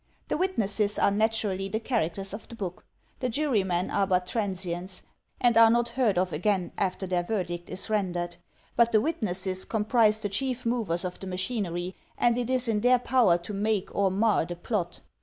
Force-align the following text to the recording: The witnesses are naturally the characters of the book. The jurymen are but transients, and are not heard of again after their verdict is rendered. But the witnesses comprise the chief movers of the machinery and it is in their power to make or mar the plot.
The 0.29 0.37
witnesses 0.37 0.97
are 0.97 1.11
naturally 1.11 1.69
the 1.69 1.79
characters 1.79 2.33
of 2.33 2.47
the 2.47 2.55
book. 2.55 2.85
The 3.19 3.29
jurymen 3.29 3.91
are 3.91 4.07
but 4.07 4.25
transients, 4.25 5.03
and 5.39 5.55
are 5.55 5.69
not 5.69 5.89
heard 5.89 6.17
of 6.17 6.33
again 6.33 6.71
after 6.75 7.05
their 7.05 7.21
verdict 7.21 7.69
is 7.69 7.87
rendered. 7.87 8.37
But 8.75 8.91
the 8.93 8.99
witnesses 8.99 9.63
comprise 9.63 10.17
the 10.17 10.29
chief 10.29 10.65
movers 10.65 11.05
of 11.05 11.19
the 11.19 11.27
machinery 11.27 11.95
and 12.17 12.35
it 12.35 12.49
is 12.49 12.67
in 12.67 12.81
their 12.81 12.97
power 12.97 13.37
to 13.37 13.53
make 13.53 13.93
or 13.95 14.09
mar 14.09 14.43
the 14.43 14.55
plot. 14.55 15.01